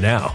[0.00, 0.34] now.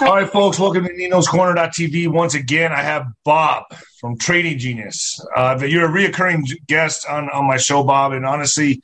[0.00, 2.08] All right, folks, welcome to Nino's Corner.tv.
[2.08, 3.62] Once again, I have Bob
[4.00, 5.24] from Trading Genius.
[5.36, 8.82] Uh, you're a reoccurring guest on, on my show, Bob, and honestly,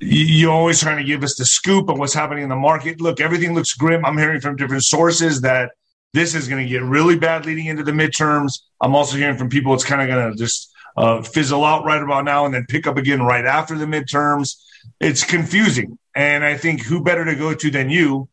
[0.00, 3.00] you're always trying to give us the scoop of what's happening in the market.
[3.00, 4.04] Look, everything looks grim.
[4.04, 5.70] I'm hearing from different sources that
[6.12, 8.62] this is going to get really bad leading into the midterms.
[8.80, 12.02] I'm also hearing from people it's kind of going to just uh, fizzle out right
[12.02, 14.56] about now and then pick up again right after the midterms.
[14.98, 15.98] It's confusing.
[16.16, 18.28] And I think who better to go to than you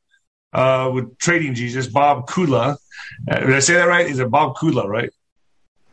[0.53, 2.77] uh, with Trading Genius, Bob Kudla.
[3.29, 4.07] Uh, did I say that right?
[4.07, 5.11] Is it Bob Kudla, right?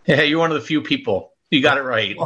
[0.06, 1.32] Yeah, you're one of the few people.
[1.50, 2.16] You got it right.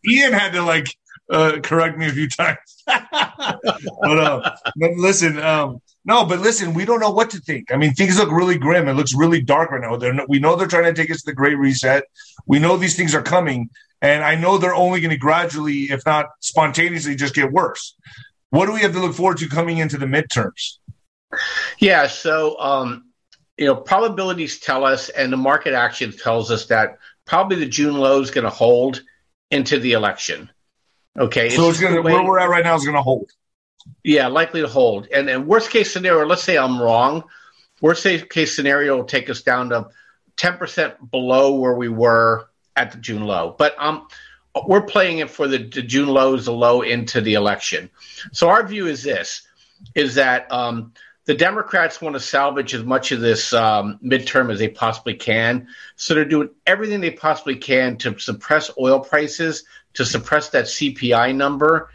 [0.08, 0.94] Ian had to like
[1.30, 2.58] uh, correct me a few times.
[2.86, 7.72] but, uh, but listen, um, no, but listen, we don't know what to think.
[7.72, 8.88] I mean, things look really grim.
[8.88, 9.96] It looks really dark right now.
[9.96, 12.04] They're, we know they're trying to take us to the Great Reset.
[12.46, 13.68] We know these things are coming,
[14.00, 17.94] and I know they're only going to gradually, if not spontaneously, just get worse.
[18.50, 20.78] What do we have to look forward to coming into the midterms?
[21.78, 23.04] Yeah, so um,
[23.56, 27.94] you know, probabilities tell us, and the market action tells us that probably the June
[27.94, 29.02] low is going to hold
[29.50, 30.50] into the election.
[31.18, 33.30] Okay, so it's, it's going to where we're at right now is going to hold.
[34.04, 35.08] Yeah, likely to hold.
[35.12, 37.24] And then worst case scenario, let's say I'm wrong.
[37.80, 39.88] Worst case scenario will take us down to
[40.36, 43.54] 10% below where we were at the June low.
[43.56, 44.06] But um,
[44.66, 47.90] we're playing it for the, the June low is a low into the election.
[48.32, 49.46] So our view is this:
[49.94, 50.92] is that um,
[51.28, 55.68] the Democrats want to salvage as much of this um, midterm as they possibly can.
[55.94, 61.36] So they're doing everything they possibly can to suppress oil prices, to suppress that CPI
[61.36, 61.90] number,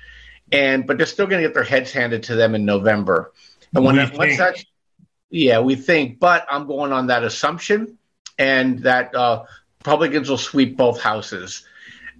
[0.52, 3.34] and but they're still going to get their heads handed to them in November.
[3.74, 4.66] And when that, once that's
[5.32, 7.98] yeah, we think, but I'm going on that assumption,
[8.38, 9.46] and that uh,
[9.80, 11.66] Republicans will sweep both houses.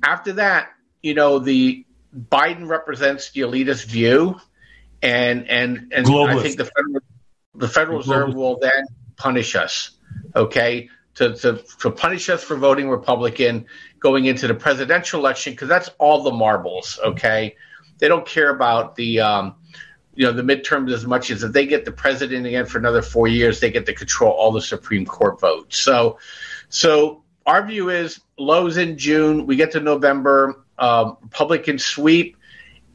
[0.02, 0.70] After that,
[1.04, 1.86] you know, the
[2.18, 4.42] Biden represents the elitist view,
[5.04, 6.40] and and and Globalist.
[6.40, 7.00] I think the federal
[7.56, 8.86] the Federal Reserve will then
[9.16, 9.92] punish us.
[10.36, 13.66] Okay, to, to, to punish us for voting Republican
[14.00, 17.00] going into the presidential election because that's all the marbles.
[17.04, 17.56] Okay,
[18.00, 19.56] they don't care about the um,
[20.16, 23.02] you know the midterms as much as if they get the president again for another
[23.02, 25.78] four years, they get to control all the Supreme Court votes.
[25.78, 26.18] So,
[26.70, 32.38] so our view is lows in June, we get to November, um, Republican sweep,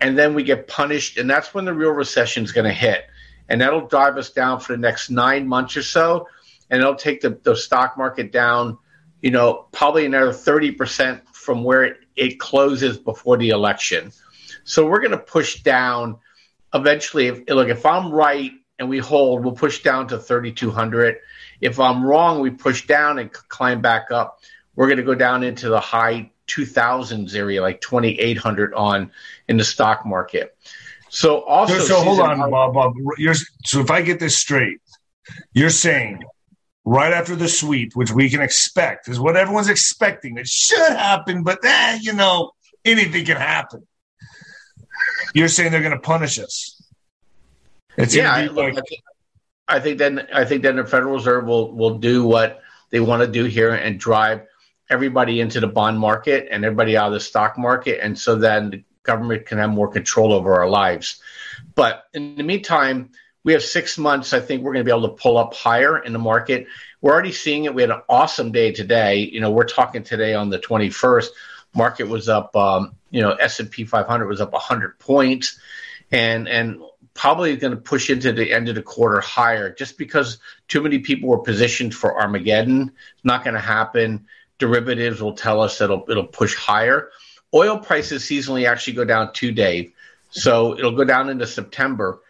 [0.00, 3.06] and then we get punished, and that's when the real recession is going to hit,
[3.48, 6.28] and that'll drive us down for the next nine months or so,
[6.70, 8.78] and it'll take the, the stock market down,
[9.22, 14.12] you know, probably another thirty percent from where it, it closes before the election.
[14.64, 16.18] So we're going to push down
[16.74, 17.28] eventually.
[17.28, 21.16] If, look, if I'm right and we hold, we'll push down to 3,200.
[21.60, 24.40] If I'm wrong, we push down and climb back up.
[24.76, 29.10] We're going to go down into the high 2000s area, like 2,800 on
[29.48, 30.56] in the stock market.
[31.10, 32.74] So also, so, so hold on, Bob.
[32.74, 32.94] Bob.
[33.16, 33.34] You're,
[33.64, 34.80] so if I get this straight,
[35.52, 36.22] you're saying
[36.84, 40.36] right after the sweep, which we can expect, is what everyone's expecting.
[40.36, 42.52] It should happen, but eh, you know,
[42.84, 43.86] anything can happen.
[45.34, 46.80] You're saying they're going to punish us.
[47.96, 49.02] It's yeah, I, like, I, think,
[49.66, 53.22] I think then I think then the Federal Reserve will will do what they want
[53.22, 54.42] to do here and drive
[54.90, 58.70] everybody into the bond market and everybody out of the stock market, and so then
[58.70, 61.20] the government can have more control over our lives.
[61.74, 63.10] But in the meantime,
[63.44, 64.32] we have six months.
[64.32, 66.66] I think we're going to be able to pull up higher in the market.
[67.00, 67.74] We're already seeing it.
[67.74, 69.18] We had an awesome day today.
[69.18, 71.28] You know, we're talking today on the 21st.
[71.74, 75.58] Market was up um, you know S&P 500 was up 100 points
[76.10, 76.80] and and
[77.14, 81.00] probably going to push into the end of the quarter higher just because too many
[81.00, 82.92] people were positioned for Armageddon.
[83.14, 84.26] It's not going to happen.
[84.58, 87.10] Derivatives will tell us that it'll it'll push higher.
[87.54, 89.90] Oil prices seasonally actually go down two days,
[90.30, 92.20] so it'll go down into September.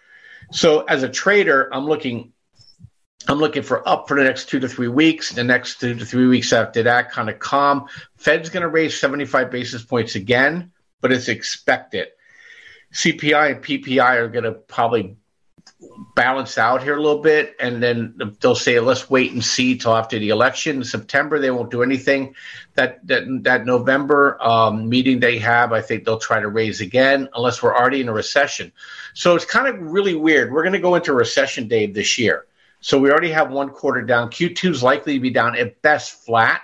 [0.52, 2.32] So as a trader, I'm looking
[3.26, 5.32] I'm looking for up for the next two to three weeks.
[5.32, 7.87] The next two to three weeks after that, kind of calm.
[8.16, 12.08] Fed's going to raise 75 basis points again, but it's expected.
[12.92, 15.16] CPI and PPI are going to probably
[16.14, 19.97] balance out here a little bit, and then they'll say, "Let's wait and see till
[19.97, 22.35] after the election." In September, they won't do anything.
[22.75, 27.28] That that that November um, meeting they have, I think they'll try to raise again,
[27.35, 28.73] unless we're already in a recession.
[29.14, 30.52] So it's kind of really weird.
[30.52, 32.47] We're going to go into recession, Dave, this year.
[32.80, 34.30] So we already have one quarter down.
[34.30, 36.62] Q2 is likely to be down at best flat.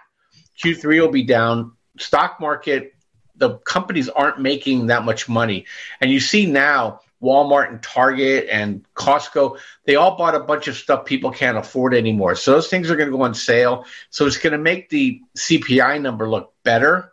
[0.62, 1.72] Q3 will be down.
[1.98, 2.94] Stock market,
[3.36, 5.66] the companies aren't making that much money,
[6.00, 10.76] and you see now Walmart and Target and Costco, they all bought a bunch of
[10.76, 12.34] stuff people can't afford anymore.
[12.34, 13.86] So those things are going to go on sale.
[14.10, 17.12] So it's going to make the CPI number look better.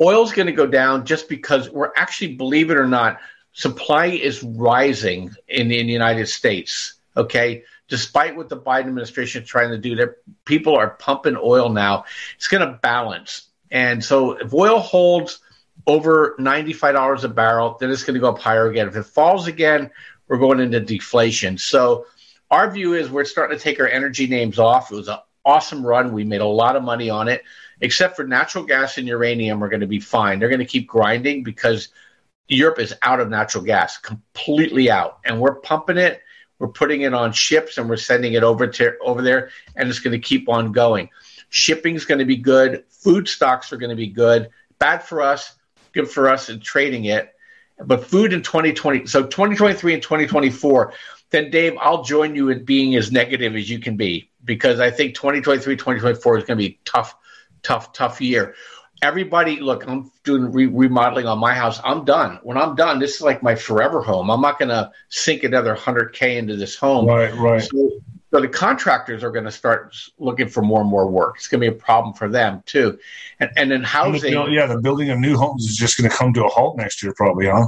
[0.00, 3.18] Oil's going to go down just because we're actually, believe it or not,
[3.52, 6.94] supply is rising in the, in the United States.
[7.16, 7.64] Okay.
[7.88, 12.04] Despite what the Biden administration is trying to do, that people are pumping oil now.
[12.34, 13.48] It's going to balance.
[13.70, 15.38] And so if oil holds
[15.86, 18.88] over $95 a barrel, then it's going to go up higher again.
[18.88, 19.90] If it falls again,
[20.28, 21.58] we're going into deflation.
[21.58, 22.06] So
[22.50, 24.90] our view is we're starting to take our energy names off.
[24.90, 26.12] It was an awesome run.
[26.12, 27.44] We made a lot of money on it.
[27.80, 30.38] Except for natural gas and uranium, we're going to be fine.
[30.38, 31.88] They're going to keep grinding because
[32.48, 35.18] Europe is out of natural gas, completely out.
[35.24, 36.22] And we're pumping it.
[36.58, 39.98] We're putting it on ships and we're sending it over to over there, and it's
[39.98, 41.10] going to keep on going.
[41.50, 42.84] Shipping is going to be good.
[42.88, 44.48] Food stocks are going to be good.
[44.78, 45.55] Bad for us
[45.96, 47.32] good for us in trading it.
[47.78, 50.92] But food in 2020, so 2023 and 2024,
[51.30, 54.90] then Dave, I'll join you in being as negative as you can be because I
[54.90, 57.16] think 2023, 2024 is going to be tough,
[57.62, 58.54] tough, tough year.
[59.02, 61.80] Everybody, look, I'm doing re- remodeling on my house.
[61.84, 62.38] I'm done.
[62.42, 64.30] When I'm done, this is like my forever home.
[64.30, 67.06] I'm not going to sink another 100K into this home.
[67.06, 67.62] Right, right.
[67.62, 68.00] So
[68.36, 71.36] so the contractors are going to start looking for more and more work.
[71.36, 72.98] It's going to be a problem for them too.
[73.40, 76.34] And and then housing, yeah, the building of new homes is just going to come
[76.34, 77.66] to a halt next year, probably, huh?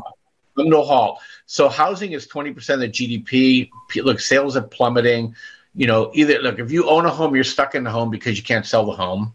[0.58, 1.20] No halt.
[1.46, 3.70] So housing is twenty percent of the GDP.
[3.96, 5.34] Look, sales are plummeting.
[5.75, 8.37] You know, either look if you own a home, you're stuck in the home because
[8.37, 9.34] you can't sell the home.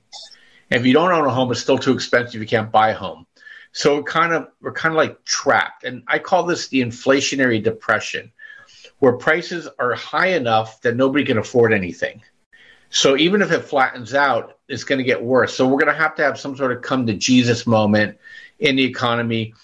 [0.69, 2.39] if you don't own a home, it's still too expensive.
[2.41, 3.25] You can't buy a home.
[3.71, 7.63] So we're kind of we're kind of like trapped, and I call this the inflationary
[7.63, 8.31] depression
[9.03, 12.21] where prices are high enough that nobody can afford anything.
[12.89, 15.53] So even if it flattens out, it's going to get worse.
[15.53, 18.17] So we're going to have to have some sort of come to Jesus moment
[18.59, 19.55] in the economy,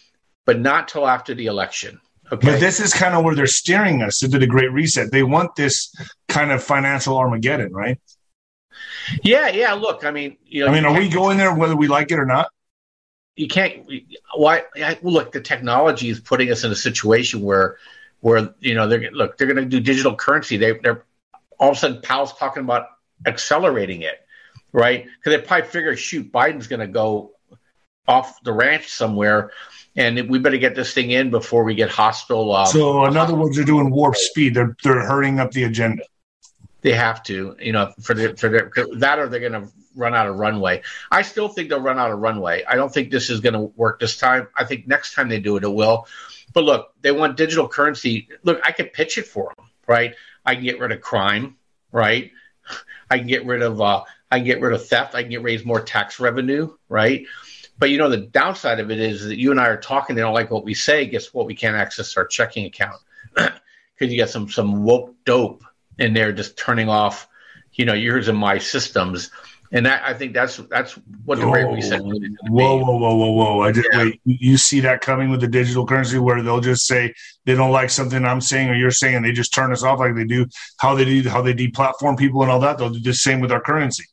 [0.45, 2.01] but not till after the election.
[2.29, 2.51] Okay.
[2.51, 5.09] But this is kind of where they're steering us into the Great Reset.
[5.09, 5.95] They want this
[6.27, 7.97] kind of financial Armageddon, right?
[9.23, 9.71] Yeah, yeah.
[9.71, 12.19] Look, I mean, you know, I mean, are we going there whether we like it
[12.19, 12.49] or not?
[13.37, 13.89] You can't.
[14.35, 14.63] Why?
[15.01, 17.77] Look, the technology is putting us in a situation where
[18.21, 20.57] where you know they're look they're going to do digital currency.
[20.57, 21.05] They, they're
[21.59, 22.87] all of a sudden Powell's talking about
[23.25, 24.25] accelerating it,
[24.71, 25.05] right?
[25.05, 27.31] Because they probably figure, shoot, Biden's going to go
[28.07, 29.51] off the ranch somewhere,
[29.95, 32.51] and we better get this thing in before we get hostile.
[32.51, 34.55] Uh, so, in other words, they're doing warp speed.
[34.55, 36.03] They're they're hurrying up the agenda.
[36.81, 40.15] They have to, you know, for the, for their, that or they're going to run
[40.15, 40.81] out of runway.
[41.11, 42.63] I still think they'll run out of runway.
[42.63, 44.47] I don't think this is going to work this time.
[44.55, 46.07] I think next time they do it, it will.
[46.53, 48.27] But look, they want digital currency.
[48.43, 50.15] Look, I could pitch it for them, right?
[50.45, 51.57] I can get rid of crime,
[51.91, 52.31] right?
[53.09, 55.15] I can get rid of uh, I can get rid of theft.
[55.15, 57.25] I can get raise more tax revenue, right?
[57.77, 60.15] But you know the downside of it is that you and I are talking.
[60.15, 61.05] They don't like what we say.
[61.05, 61.45] Guess what?
[61.45, 63.01] We can't access our checking account
[63.33, 63.53] because
[63.99, 65.63] you got some some woke dope
[65.97, 67.27] in there just turning off,
[67.73, 69.31] you know, yours and my systems
[69.71, 70.93] and that, I think that's that's
[71.25, 72.01] what the Great Reset.
[72.01, 73.61] Whoa, whoa, whoa, whoa, whoa!
[73.61, 74.05] I just yeah.
[74.05, 74.21] wait.
[74.25, 77.13] You see that coming with the digital currency, where they'll just say
[77.45, 79.99] they don't like something I'm saying or you're saying, and they just turn us off
[79.99, 80.47] like they do
[80.77, 82.79] how they do how they deplatform people and all that.
[82.79, 84.05] They'll do the same with our currency.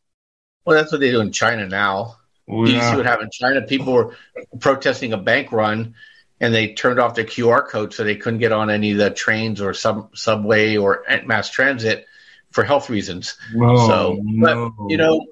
[0.67, 2.17] Well, that's what they do in China now.
[2.47, 3.63] Well, you see what happened in China?
[3.63, 4.17] People were
[4.61, 5.95] protesting a bank run,
[6.39, 9.09] and they turned off their QR code so they couldn't get on any of the
[9.09, 12.05] trains or sub subway or mass transit
[12.51, 13.39] for health reasons.
[13.55, 15.25] Whoa, so, but you know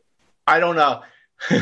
[0.46, 1.02] I don't know.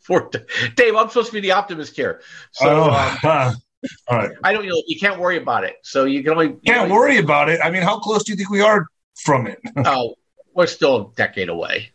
[0.00, 0.30] For
[0.76, 2.20] Dave, I'm supposed to be the optimist here.
[2.52, 3.56] So oh, um,
[4.08, 4.30] all right.
[4.44, 5.76] I don't you know you can't worry about it.
[5.82, 7.60] So you can only you can't know, worry about it.
[7.62, 8.86] I mean, how close do you think we are
[9.16, 9.58] from it?
[9.76, 10.14] oh,
[10.54, 11.90] we're still a decade away.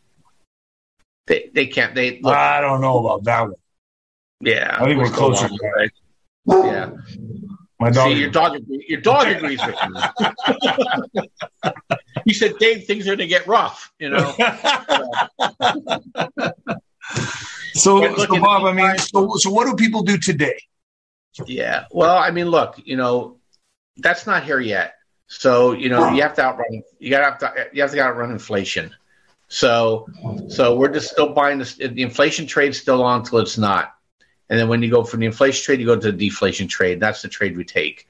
[1.28, 3.54] They they can't they look, I don't know about that one.
[4.42, 4.76] Yeah.
[4.80, 5.50] I think we're, we're closer.
[6.48, 6.92] Yeah.
[7.80, 8.12] My dog.
[8.12, 9.76] See, your dog, your dog agrees with
[11.14, 11.24] you.
[12.26, 14.34] He said, "Dave, things are going to get rough." You know.
[17.74, 20.60] so, so Bob, I mean, so, so what do people do today?
[21.46, 21.86] Yeah.
[21.92, 23.38] Well, I mean, look, you know,
[23.98, 24.96] that's not here yet.
[25.28, 26.84] So, you know, you have to outrun.
[27.00, 28.94] You got to you have to outrun inflation.
[29.48, 30.08] So,
[30.50, 31.76] so we're just still buying this.
[31.76, 33.96] The inflation trade's still on until it's not.
[34.50, 37.00] And then when you go from the inflation trade, you go to the deflation trade.
[37.00, 38.08] That's the trade we take.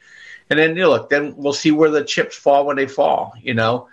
[0.50, 3.34] and then you know, look, then we'll see where the chips fall when they fall.
[3.40, 3.88] You know,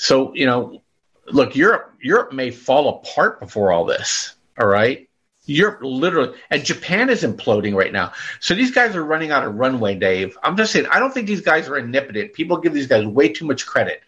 [0.00, 0.82] so you know,
[1.26, 4.34] look, Europe Europe may fall apart before all this.
[4.58, 5.08] All right.
[5.44, 8.12] Europe literally, and Japan is imploding right now.
[8.40, 10.38] So these guys are running out of runway, Dave.
[10.42, 12.32] I'm just saying, I don't think these guys are omnipotent.
[12.32, 14.02] People give these guys way too much credit.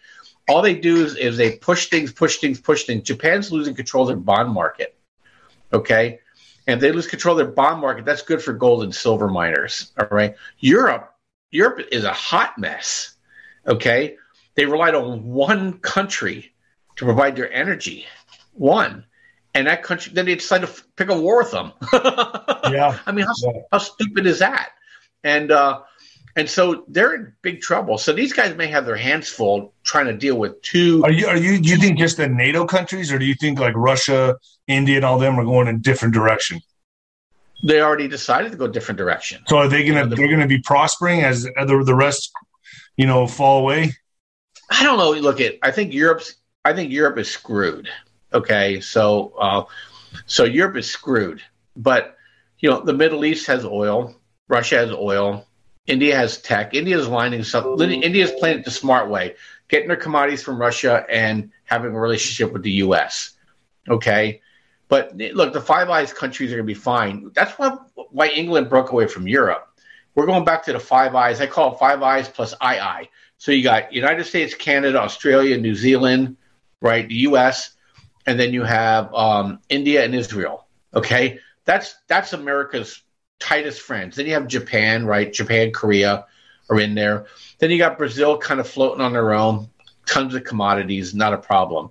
[0.47, 3.03] All they do is, is they push things, push things, push things.
[3.03, 4.95] Japan's losing control of their bond market.
[5.71, 6.19] Okay.
[6.65, 9.91] And they lose control of their bond market, that's good for gold and silver miners.
[9.99, 10.35] All right.
[10.59, 11.13] Europe,
[11.51, 13.15] Europe is a hot mess.
[13.67, 14.17] Okay.
[14.55, 16.53] They relied on one country
[16.97, 18.05] to provide their energy.
[18.53, 19.05] One
[19.53, 21.71] and that country then they decide to pick a war with them.
[22.71, 23.61] yeah, I mean, how, yeah.
[23.71, 24.71] how stupid is that?
[25.23, 25.81] And uh,
[26.35, 27.97] and so they're in big trouble.
[27.97, 31.03] So these guys may have their hands full trying to deal with two.
[31.03, 33.59] Are you are you do you think just the NATO countries, or do you think
[33.59, 36.59] like Russia, India, and all them are going in different direction?
[37.65, 39.43] They already decided to go different direction.
[39.47, 42.31] So are they gonna they're gonna be prospering as the the rest,
[42.97, 43.93] you know, fall away?
[44.73, 45.11] I don't know.
[45.11, 47.89] Look at I think Europe's I think Europe is screwed.
[48.33, 49.63] Okay, so uh,
[50.25, 51.41] so Europe is screwed,
[51.75, 52.17] but
[52.57, 54.15] you know the Middle East has oil,
[54.47, 55.45] Russia has oil,
[55.85, 56.73] India has tech.
[56.73, 57.79] India is lining some.
[57.79, 59.35] India is playing it the smart way,
[59.67, 63.31] getting their commodities from Russia and having a relationship with the U.S.
[63.87, 64.41] Okay,
[64.87, 67.29] but look, the Five Eyes countries are going to be fine.
[67.35, 67.77] That's why
[68.09, 69.67] why England broke away from Europe.
[70.15, 71.41] We're going back to the Five Eyes.
[71.41, 73.09] I call it Five Eyes plus II.
[73.43, 76.37] So you got United States, Canada, Australia, New Zealand,
[76.81, 77.07] right?
[77.07, 77.75] The U.S
[78.25, 80.67] and then you have um, India and Israel.
[80.93, 83.01] Okay, that's that's America's
[83.39, 84.15] tightest friends.
[84.15, 85.31] Then you have Japan, right?
[85.31, 86.25] Japan, Korea
[86.69, 87.25] are in there.
[87.59, 89.69] Then you got Brazil kind of floating on their own.
[90.05, 91.89] Tons of commodities, not a problem.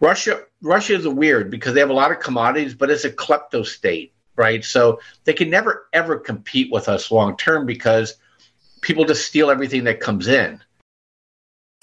[0.00, 3.64] Russia, Russia is weird because they have a lot of commodities, but it's a klepto
[3.64, 4.64] state, right?
[4.64, 8.16] So they can never ever compete with us long term because
[8.80, 10.60] people just steal everything that comes in.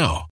[0.00, 0.29] now.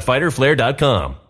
[0.00, 1.29] www.fighterflare.com.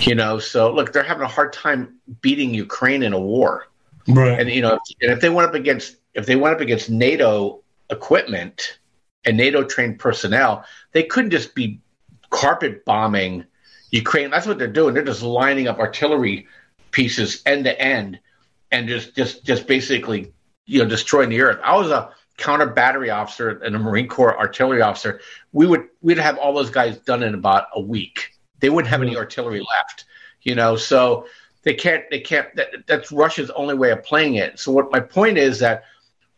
[0.00, 3.68] You know, so look, they're having a hard time beating Ukraine in a war.
[4.06, 4.40] Right.
[4.40, 7.62] And you know, and if they went up against if they went up against NATO
[7.90, 8.78] equipment
[9.24, 11.80] and NATO trained personnel, they couldn't just be
[12.30, 13.44] carpet bombing
[13.90, 14.30] Ukraine.
[14.30, 14.94] That's what they're doing.
[14.94, 16.46] They're just lining up artillery
[16.90, 18.18] pieces end to end
[18.70, 20.32] and just just just basically
[20.66, 21.60] you know destroying the earth.
[21.62, 25.20] I was a counter battery officer and a Marine Corps artillery officer.
[25.52, 28.30] We would we'd have all those guys done in about a week.
[28.60, 29.18] They wouldn't have any mm-hmm.
[29.18, 30.06] artillery left,
[30.42, 30.76] you know.
[30.76, 31.26] So
[31.64, 32.54] they can't they can't.
[32.56, 34.58] That, that's Russia's only way of playing it.
[34.58, 35.84] So what my point is that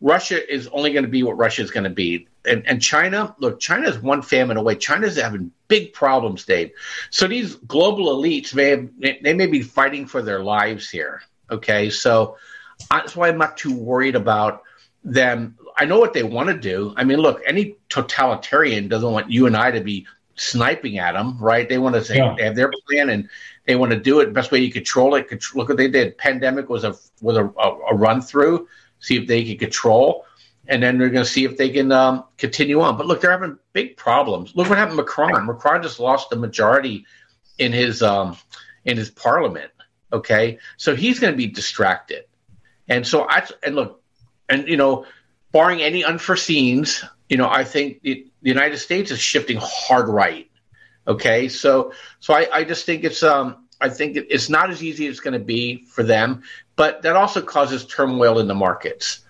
[0.01, 2.27] Russia is only going to be what Russia is going to be.
[2.43, 4.75] And, and China, look, China is one famine away.
[4.75, 6.71] China's having big problems, Dave.
[7.11, 11.21] So these global elites may have, they may be fighting for their lives here.
[11.51, 12.37] Okay, so
[12.89, 14.63] that's why I'm not too worried about
[15.03, 15.57] them.
[15.77, 16.93] I know what they want to do.
[16.97, 21.37] I mean, look, any totalitarian doesn't want you and I to be sniping at them,
[21.39, 21.67] right?
[21.67, 22.35] They want to say Yeah.
[22.37, 23.29] they have their plan and
[23.65, 24.33] they want to do it.
[24.33, 25.29] Best way you control it.
[25.55, 26.17] Look what they did.
[26.17, 28.67] Pandemic was a was a, a, run through.
[28.99, 30.25] See if they can control,
[30.67, 32.97] and then they're going to see if they can um, continue on.
[32.97, 34.55] But look, they're having big problems.
[34.55, 35.45] Look what happened to Macron.
[35.45, 37.05] Macron just lost the majority
[37.57, 38.37] in his um,
[38.85, 39.71] in his parliament.
[40.13, 42.25] Okay, so he's going to be distracted,
[42.89, 44.00] and so I and look,
[44.51, 45.05] and you know,
[45.51, 50.47] barring any unforeseens, you know, I think the, the United States is shifting hard right.
[51.07, 54.83] Okay, so so I, I just think it's um I think it- it's not as
[54.83, 56.43] easy as it's going to be for them,
[56.75, 59.21] but that also causes turmoil in the markets.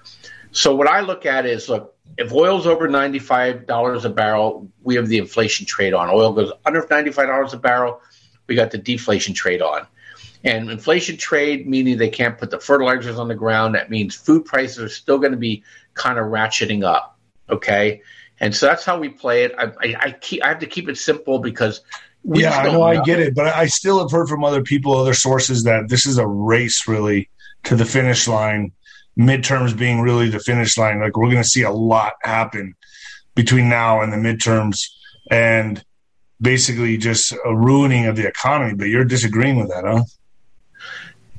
[0.51, 4.67] So what I look at is look if oil's over ninety five dollars a barrel,
[4.83, 6.09] we have the inflation trade on.
[6.09, 8.01] Oil goes under ninety five dollars a barrel,
[8.47, 9.87] we got the deflation trade on.
[10.43, 14.45] And inflation trade, meaning they can't put the fertilizers on the ground, that means food
[14.45, 17.19] prices are still going to be kind of ratcheting up.
[17.49, 18.01] Okay.
[18.39, 19.53] And so that's how we play it.
[19.57, 21.81] I, I, I, keep, I have to keep it simple because
[22.23, 24.95] yeah, I don't know, I get it, but I still have heard from other people,
[24.95, 27.29] other sources, that this is a race really
[27.63, 28.71] to the finish line.
[29.17, 31.01] Midterms being really the finish line.
[31.01, 32.75] Like we're going to see a lot happen
[33.35, 34.87] between now and the midterms,
[35.29, 35.83] and
[36.39, 38.73] basically just a ruining of the economy.
[38.75, 40.03] But you're disagreeing with that, huh?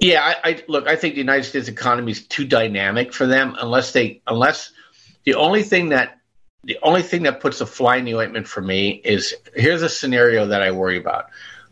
[0.02, 0.88] Yeah, I, I look.
[0.88, 4.72] I think the United States economy is too dynamic for them unless they unless
[5.22, 6.18] the only thing that
[6.64, 9.88] the only thing that puts a fly in the ointment for me is here's a
[9.88, 11.26] scenario that I worry about.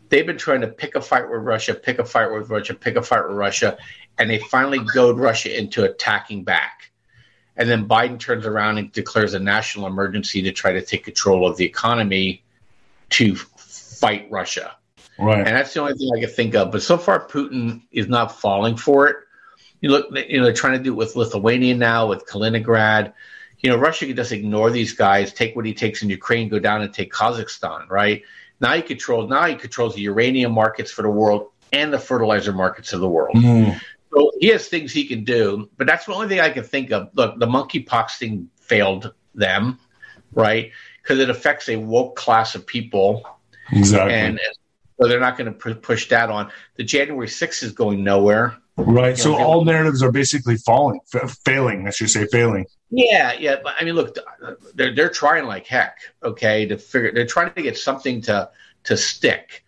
[0.07, 2.95] They've been trying to pick a fight with Russia, pick a fight with Russia, pick
[2.95, 3.77] a fight with Russia,
[4.17, 6.91] and they finally goad Russia into attacking back.
[7.57, 11.45] And then Biden turns around and declares a national emergency to try to take control
[11.45, 12.45] of the economy
[13.09, 14.77] to fight Russia.
[15.19, 15.39] Right.
[15.39, 16.71] And that's the only thing I can think of.
[16.71, 19.17] But so far, Putin is not falling for it.
[19.81, 23.13] You look, you know, they're trying to do it with Lithuania now, with Kaliningrad.
[23.59, 26.59] You know, Russia can just ignore these guys, take what he takes in Ukraine, go
[26.59, 28.23] down and take Kazakhstan, right?
[28.59, 29.29] Now he controls.
[29.29, 33.09] Now he controls the uranium markets for the world and the fertilizer markets of the
[33.09, 33.35] world.
[33.35, 33.79] Mm.
[34.13, 36.91] So he has things he can do, but that's the only thing I can think
[36.91, 37.09] of.
[37.13, 39.79] Look, the monkeypox thing failed them,
[40.33, 40.71] right?
[41.01, 43.25] Because it affects a woke class of people
[43.71, 44.13] Exactly.
[44.13, 44.39] and
[45.01, 46.51] so they're not going to push that on.
[46.75, 48.57] The January 6th is going nowhere.
[48.77, 49.17] right.
[49.17, 51.87] So you know, all narratives are basically falling, f- failing.
[51.87, 52.65] I should say failing.
[52.91, 53.55] Yeah, yeah.
[53.63, 54.15] But I mean, look,
[54.75, 55.97] they're they're trying like heck.
[56.23, 58.49] Okay, to figure they're trying to get something to
[58.83, 59.65] to stick.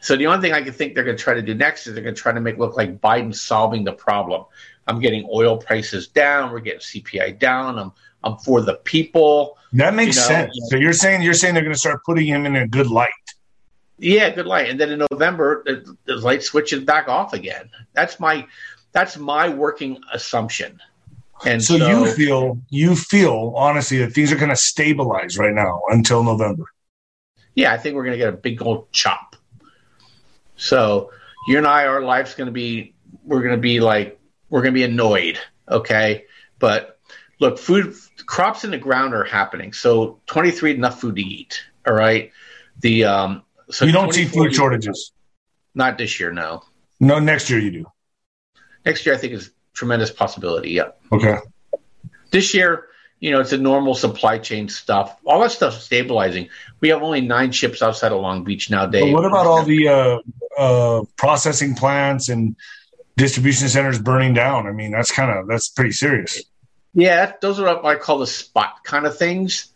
[0.00, 1.94] So the only thing I can think they're going to try to do next is
[1.94, 4.44] they're going to try to make it look like Biden's solving the problem.
[4.86, 6.52] I'm getting oil prices down.
[6.52, 7.78] We're getting CPI down.
[7.78, 7.92] I'm
[8.22, 9.56] I'm for the people.
[9.72, 10.68] That makes You know, sense.
[10.68, 13.10] So you're saying you're saying they're going to start putting him in a good light.
[13.98, 14.68] Yeah, good light.
[14.68, 17.70] And then in November, the, the light switches back off again.
[17.92, 18.46] That's my
[18.92, 20.80] that's my working assumption.
[21.44, 25.52] And So, so, you feel you feel honestly that things are going to stabilize right
[25.54, 26.64] now until November.
[27.54, 29.36] yeah, I think we're going to get a big old chop.
[30.56, 31.10] So
[31.48, 34.18] you and I, our life's going to be we're going to be like
[34.50, 35.38] we're going to be annoyed.
[35.68, 36.24] Okay,
[36.58, 36.98] but
[37.40, 37.94] look, food
[38.26, 39.72] crops in the ground are happening.
[39.72, 41.62] So 23 enough food to eat.
[41.86, 42.32] All right.
[42.80, 43.42] The um.
[43.74, 45.12] So you don't see food shortages.
[45.74, 46.62] Not this year, no.
[47.00, 47.86] No, next year you do.
[48.86, 50.70] Next year, I think is tremendous possibility.
[50.70, 50.90] Yeah.
[51.10, 51.38] Okay.
[52.30, 52.86] this year,
[53.18, 55.16] you know, it's a normal supply chain stuff.
[55.24, 56.50] All that stuff's stabilizing.
[56.80, 59.12] We have only nine ships outside of Long Beach now, Dave.
[59.12, 60.18] But what about all the uh,
[60.56, 62.54] uh, processing plants and
[63.16, 64.68] distribution centers burning down?
[64.68, 66.42] I mean, that's kind of that's pretty serious.
[66.92, 69.72] Yeah, those are what I call the spot kind of things.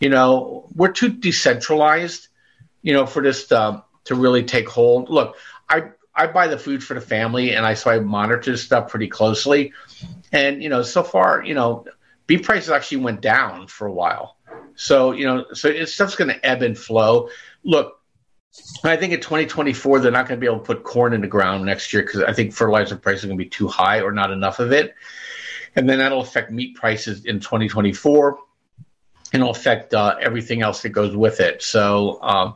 [0.00, 2.28] You know, we're too decentralized,
[2.86, 5.10] you know, for this to, to really take hold.
[5.10, 5.36] Look,
[5.68, 8.88] I I buy the food for the family, and I so I monitor this stuff
[8.88, 9.72] pretty closely.
[10.30, 11.84] And you know, so far, you know,
[12.28, 14.36] beef prices actually went down for a while.
[14.76, 17.28] So you know, so it's, stuff's going to ebb and flow.
[17.64, 18.00] Look,
[18.84, 21.26] I think in 2024 they're not going to be able to put corn in the
[21.26, 24.12] ground next year because I think fertilizer prices are going to be too high or
[24.12, 24.94] not enough of it,
[25.74, 28.38] and then that'll affect meat prices in 2024,
[29.32, 31.62] and it'll affect uh, everything else that goes with it.
[31.62, 32.54] So um,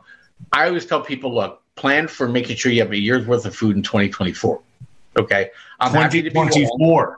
[0.51, 3.55] I always tell people, look, plan for making sure you have a year's worth of
[3.55, 4.61] food in 2024.
[5.17, 5.49] Okay,
[5.79, 7.17] I'm 2024.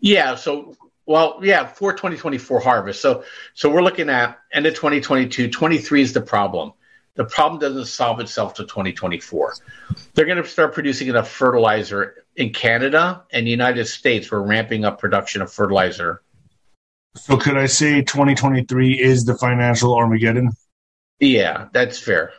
[0.00, 3.00] Yeah, so well, yeah, for 2024 harvest.
[3.00, 3.24] So
[3.54, 6.72] so we're looking at end of 2022, 23 is the problem.
[7.16, 9.54] The problem doesn't solve itself to 2024.
[10.14, 14.32] They're going to start producing enough fertilizer in Canada and the United States.
[14.32, 16.22] We're ramping up production of fertilizer.
[17.16, 20.50] So could I say 2023 is the financial Armageddon?
[21.20, 22.32] Yeah, that's fair.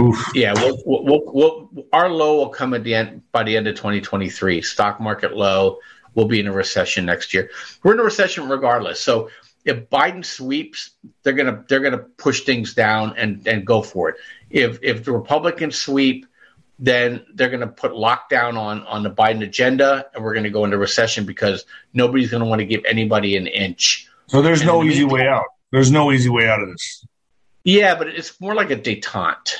[0.00, 0.30] Oof.
[0.34, 3.76] Yeah, we'll, we'll, we'll, our low will come at the end by the end of
[3.76, 4.62] 2023.
[4.62, 5.78] Stock market low
[6.14, 7.50] we'll be in a recession next year.
[7.82, 9.00] We're in a recession regardless.
[9.00, 9.30] So
[9.64, 10.90] if Biden sweeps,
[11.22, 14.16] they're gonna they're gonna push things down and and go for it.
[14.48, 16.26] If if the Republicans sweep,
[16.78, 20.78] then they're gonna put lockdown on on the Biden agenda, and we're gonna go into
[20.78, 24.08] recession because nobody's gonna want to give anybody an inch.
[24.28, 25.44] So there's and no easy way out.
[25.72, 27.04] There's no easy way out of this.
[27.64, 29.56] Yeah, but it's more like a detente.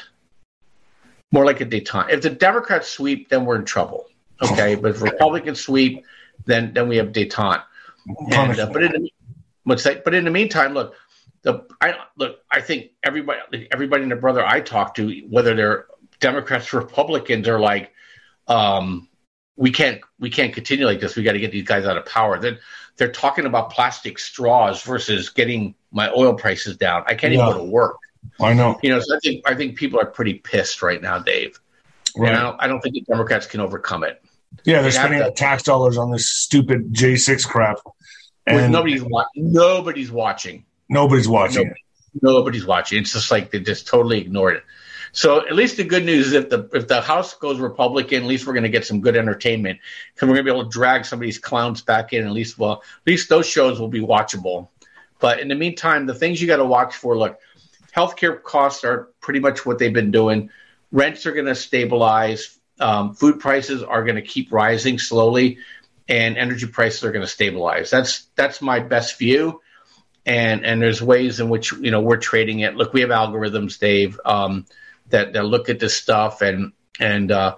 [1.32, 2.10] More like a detente.
[2.10, 4.06] If the Democrats sweep, then we're in trouble.
[4.42, 6.04] Okay, but if Republicans sweep,
[6.46, 7.62] then then we have detente.
[8.06, 10.94] And, uh, but in the, but in the meantime, look,
[11.42, 15.86] the I look, I think everybody, everybody and their brother I talk to, whether they're
[16.20, 17.92] Democrats, Republicans, are like,
[18.46, 19.08] um,
[19.56, 21.16] we can't we can't continue like this.
[21.16, 22.38] We got to get these guys out of power.
[22.38, 22.60] Then they're,
[22.96, 27.04] they're talking about plastic straws versus getting my oil price is down.
[27.06, 27.42] I can't yeah.
[27.42, 27.96] even go to work.
[28.40, 28.78] I know.
[28.82, 31.58] You know, so I think I think people are pretty pissed right now, Dave.
[32.16, 32.30] Right.
[32.30, 34.22] And I don't, I don't think the Democrats can overcome it.
[34.64, 37.78] Yeah, they're spending to, tax dollars on this stupid J6 crap.
[38.46, 39.52] And nobody's watching.
[39.52, 40.64] Nobody's watching.
[40.88, 41.64] Nobody's watching.
[41.64, 41.80] Nobody,
[42.22, 42.98] nobody's watching.
[42.98, 44.64] It's just like they just totally ignored it.
[45.12, 48.28] So at least the good news is if the if the House goes Republican, at
[48.28, 49.78] least we're going to get some good entertainment
[50.14, 52.26] because we're going to be able to drag some of these clowns back in.
[52.26, 54.68] At least well, at least those shows will be watchable.
[55.20, 57.38] But in the meantime, the things you got to watch for look,
[57.94, 60.50] healthcare costs are pretty much what they've been doing.
[60.92, 62.58] Rents are going to stabilize.
[62.80, 65.58] Um, food prices are going to keep rising slowly,
[66.08, 67.90] and energy prices are going to stabilize.
[67.90, 69.60] That's that's my best view.
[70.26, 72.76] And and there's ways in which you know we're trading it.
[72.76, 74.66] Look, we have algorithms, Dave, um,
[75.10, 77.56] that that look at this stuff, and and uh,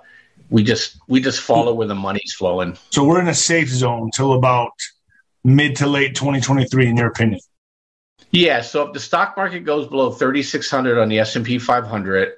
[0.51, 2.77] we just we just follow where the money's flowing.
[2.90, 4.72] So we're in a safe zone till about
[5.44, 7.40] mid to late 2023, in your opinion.
[8.33, 8.62] Yeah.
[8.62, 12.33] So if the stock market goes below 3,600 on the S and P 500,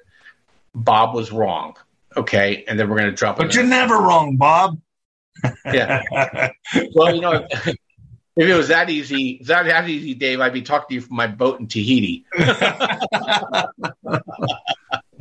[0.74, 1.76] Bob was wrong.
[2.16, 3.38] Okay, and then we're going to drop.
[3.38, 4.80] But you're never wrong, Bob.
[5.64, 6.02] yeah.
[6.94, 7.76] well, you know, if
[8.37, 11.26] it was that easy, that that easy, Dave, I'd be talking to you from my
[11.26, 12.24] boat in Tahiti.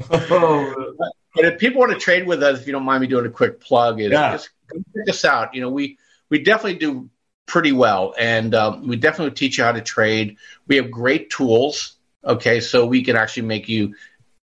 [0.09, 0.93] oh.
[1.35, 3.29] But if people want to trade with us, if you don't mind me doing a
[3.29, 4.33] quick plug, is yeah.
[4.33, 5.55] just check us out.
[5.55, 5.97] You know, we
[6.29, 7.09] we definitely do
[7.45, 10.37] pretty well, and um, we definitely teach you how to trade.
[10.67, 11.97] We have great tools.
[12.25, 13.95] Okay, so we can actually make you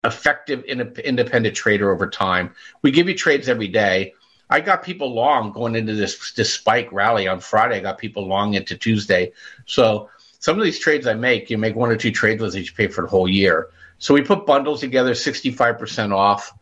[0.05, 2.55] effective independent trader over time.
[2.81, 4.15] We give you trades every day.
[4.49, 7.77] I got people long going into this this spike rally on Friday.
[7.77, 9.33] I got people long into Tuesday.
[9.67, 12.75] So some of these trades I make, you make one or two trades with each
[12.75, 13.69] pay for the whole year.
[13.99, 16.53] So we put bundles together, sixty five percent off.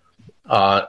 [0.44, 0.86] Uh,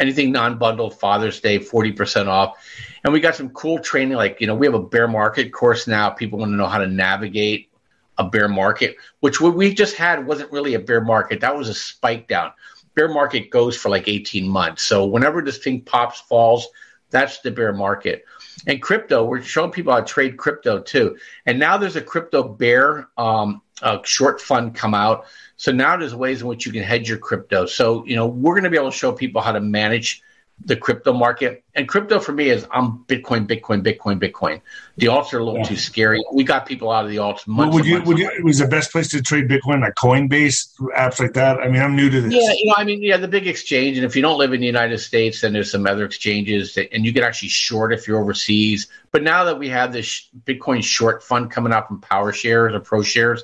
[0.00, 2.56] anything non-bundled, Father's Day, forty percent off.
[3.04, 5.86] And we got some cool training, like you know, we have a bear market course
[5.86, 6.10] now.
[6.10, 7.70] People want to know how to navigate
[8.18, 11.40] a bear market, which what we just had wasn't really a bear market.
[11.40, 12.52] That was a spike down.
[12.94, 14.82] Bear market goes for like 18 months.
[14.82, 16.68] So whenever this thing pops, falls,
[17.10, 18.24] that's the bear market.
[18.66, 21.16] And crypto, we're showing people how to trade crypto too.
[21.46, 25.24] And now there's a crypto bear um, a short fund come out.
[25.56, 27.66] So now there's ways in which you can hedge your crypto.
[27.66, 30.22] So, you know, we're going to be able to show people how to manage
[30.64, 31.64] the crypto market.
[31.74, 34.60] And crypto for me is I'm Bitcoin, Bitcoin, Bitcoin, Bitcoin.
[34.96, 35.64] The alts are a little yeah.
[35.64, 36.22] too scary.
[36.32, 37.46] We got people out of the alts.
[37.46, 38.02] Well, would you?
[38.02, 38.30] Would you?
[38.44, 41.58] Was the best place to trade Bitcoin like Coinbase apps like that?
[41.58, 42.34] I mean, I'm new to this.
[42.34, 43.96] Yeah, you know, I mean, yeah, the big exchange.
[43.96, 46.92] And if you don't live in the United States, then there's some other exchanges, that,
[46.92, 48.88] and you can actually short if you're overseas.
[49.12, 53.40] But now that we have this Bitcoin short fund coming out from PowerShares or ProShares,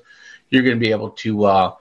[0.51, 1.45] you're going to be able to.
[1.45, 1.75] Uh,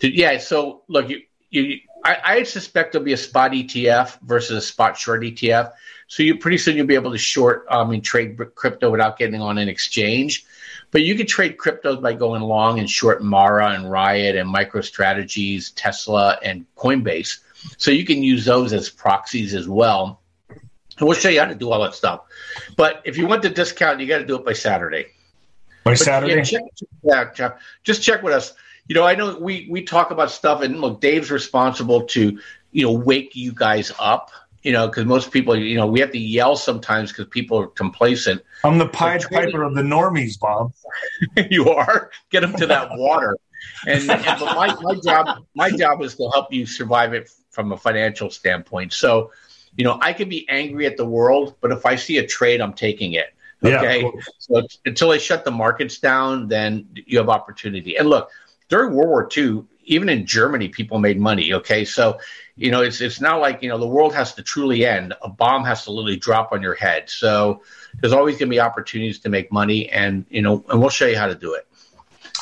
[0.00, 0.38] to yeah.
[0.38, 4.96] So look, you you I, I suspect there'll be a spot ETF versus a spot
[4.96, 5.72] short ETF.
[6.06, 9.18] So you pretty soon you'll be able to short, um, I mean, trade crypto without
[9.18, 10.46] getting on an exchange.
[10.92, 15.72] But you can trade cryptos by going long and short Mara and Riot and MicroStrategies,
[15.74, 17.40] Tesla, and Coinbase.
[17.76, 20.20] So you can use those as proxies as well.
[20.48, 22.20] And we'll show you how to do all that stuff.
[22.76, 25.06] But if you want the discount, you got to do it by Saturday.
[25.82, 26.36] By but Saturday?
[26.36, 26.62] Yeah, check,
[27.02, 28.54] yeah, just check with us
[28.88, 32.38] you know, I know we we talk about stuff, and look, Dave's responsible to
[32.72, 34.30] you know wake you guys up.
[34.62, 37.68] You know, because most people, you know, we have to yell sometimes because people are
[37.68, 38.42] complacent.
[38.64, 40.72] I'm the Pied Piper of the normies, Bob.
[41.50, 42.10] you are.
[42.30, 43.36] Get them to that water.
[43.86, 47.72] And, and but my, my job my job is to help you survive it from
[47.72, 48.92] a financial standpoint.
[48.92, 49.30] So,
[49.76, 52.60] you know, I can be angry at the world, but if I see a trade,
[52.60, 53.34] I'm taking it.
[53.64, 54.02] Okay.
[54.02, 57.96] Yeah, so until they shut the markets down, then you have opportunity.
[57.96, 58.30] And look,
[58.68, 61.52] during World War II, even in Germany, people made money.
[61.54, 62.18] Okay, so
[62.56, 65.14] you know it's it's not like you know the world has to truly end.
[65.22, 67.08] A bomb has to literally drop on your head.
[67.08, 67.62] So
[68.00, 71.06] there's always going to be opportunities to make money, and you know, and we'll show
[71.06, 71.66] you how to do it.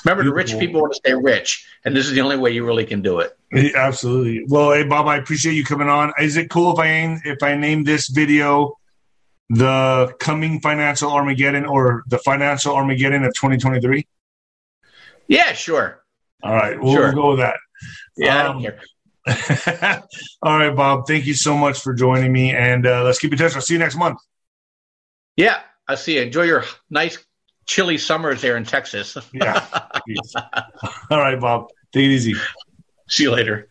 [0.04, 2.66] Remember, the rich people want to stay rich, and this is the only way you
[2.66, 3.36] really can do it.
[3.74, 4.44] Absolutely.
[4.48, 6.12] Well, hey Bob, I appreciate you coming on.
[6.18, 8.78] Is it cool if I if I name this video
[9.50, 14.06] the coming financial Armageddon or the financial Armageddon of 2023?
[15.28, 16.03] Yeah, sure.
[16.44, 17.04] All right, we'll, sure.
[17.04, 17.56] we'll go with that.
[18.16, 18.80] Yeah, um, I don't care.
[20.42, 21.06] all right, Bob.
[21.06, 23.54] Thank you so much for joining me, and uh, let's keep in touch.
[23.54, 24.18] I'll see you next month.
[25.36, 26.22] Yeah, I'll see you.
[26.22, 27.18] Enjoy your nice
[27.66, 29.16] chilly summers there in Texas.
[29.32, 29.66] yeah.
[31.10, 31.68] all right, Bob.
[31.92, 32.34] Take it easy.
[33.08, 33.70] See you later.